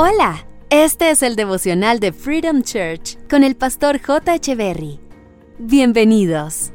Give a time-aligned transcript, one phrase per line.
[0.00, 4.38] Hola, este es el devocional de Freedom Church con el pastor J.
[4.54, 5.00] Berry.
[5.58, 6.70] Bienvenidos.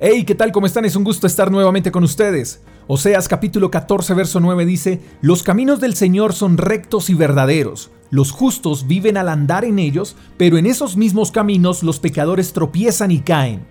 [0.00, 0.50] Hey, ¿qué tal?
[0.50, 0.84] ¿Cómo están?
[0.84, 2.62] Es un gusto estar nuevamente con ustedes.
[2.88, 7.92] Oseas capítulo 14, verso 9 dice, Los caminos del Señor son rectos y verdaderos.
[8.10, 13.12] Los justos viven al andar en ellos, pero en esos mismos caminos los pecadores tropiezan
[13.12, 13.64] y caen.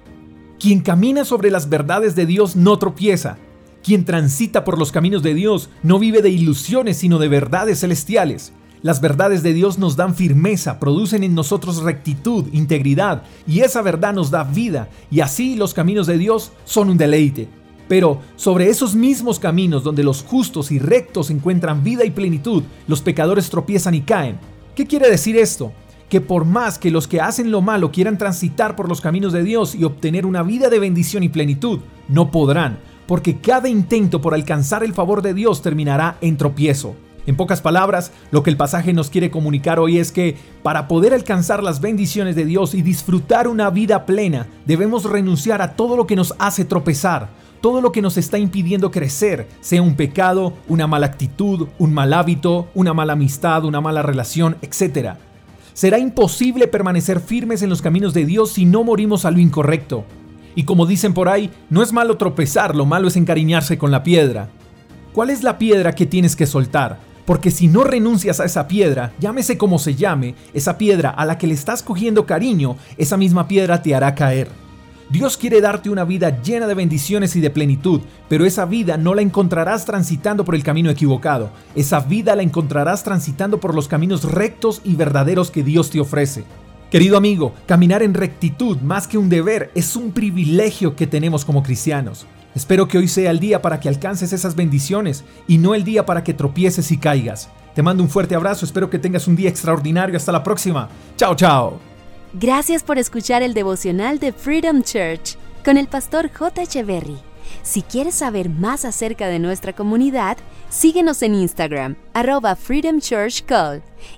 [0.62, 3.38] Quien camina sobre las verdades de Dios no tropieza.
[3.84, 8.54] Quien transita por los caminos de Dios no vive de ilusiones, sino de verdades celestiales.
[8.84, 14.14] Las verdades de Dios nos dan firmeza, producen en nosotros rectitud, integridad, y esa verdad
[14.14, 17.48] nos da vida, y así los caminos de Dios son un deleite.
[17.88, 23.02] Pero sobre esos mismos caminos donde los justos y rectos encuentran vida y plenitud, los
[23.02, 24.38] pecadores tropiezan y caen.
[24.76, 25.72] ¿Qué quiere decir esto?
[26.10, 29.44] Que por más que los que hacen lo malo quieran transitar por los caminos de
[29.44, 34.34] Dios y obtener una vida de bendición y plenitud, no podrán, porque cada intento por
[34.34, 36.98] alcanzar el favor de Dios terminará en tropiezo.
[37.26, 41.14] En pocas palabras, lo que el pasaje nos quiere comunicar hoy es que para poder
[41.14, 46.06] alcanzar las bendiciones de Dios y disfrutar una vida plena, debemos renunciar a todo lo
[46.06, 47.30] que nos hace tropezar,
[47.62, 52.12] todo lo que nos está impidiendo crecer, sea un pecado, una mala actitud, un mal
[52.12, 55.12] hábito, una mala amistad, una mala relación, etc.
[55.74, 60.04] Será imposible permanecer firmes en los caminos de Dios si no morimos a lo incorrecto.
[60.56, 64.04] Y como dicen por ahí, no es malo tropezar, lo malo es encariñarse con la
[64.04, 64.50] piedra.
[65.14, 67.13] ¿Cuál es la piedra que tienes que soltar?
[67.26, 71.38] Porque si no renuncias a esa piedra, llámese como se llame, esa piedra a la
[71.38, 74.50] que le estás cogiendo cariño, esa misma piedra te hará caer.
[75.10, 79.14] Dios quiere darte una vida llena de bendiciones y de plenitud, pero esa vida no
[79.14, 81.52] la encontrarás transitando por el camino equivocado.
[81.76, 86.46] Esa vida la encontrarás transitando por los caminos rectos y verdaderos que Dios te ofrece.
[86.94, 91.64] Querido amigo, caminar en rectitud más que un deber es un privilegio que tenemos como
[91.64, 92.28] cristianos.
[92.54, 96.06] Espero que hoy sea el día para que alcances esas bendiciones y no el día
[96.06, 97.50] para que tropieces y caigas.
[97.74, 100.16] Te mando un fuerte abrazo, espero que tengas un día extraordinario.
[100.16, 100.88] Hasta la próxima.
[101.18, 101.80] Chao, chao.
[102.34, 106.62] Gracias por escuchar el devocional de Freedom Church con el pastor J.
[106.62, 107.18] Echeverry.
[107.64, 110.38] Si quieres saber más acerca de nuestra comunidad,
[110.70, 113.44] síguenos en Instagram, arroba Freedom Church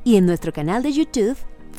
[0.03, 1.37] y en nuestro canal de YouTube,